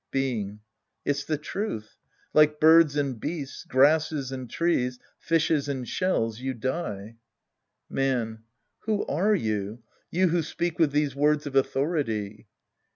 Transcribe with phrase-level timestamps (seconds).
[0.09, 0.61] Being.
[1.05, 1.95] It's the truth.
[2.33, 7.17] Like birds and beasts, grasses and trees, fishes and shells, you die.
[7.87, 8.39] Man.
[8.87, 9.83] Who are you?
[10.09, 12.47] You \Vho speak with these words of authority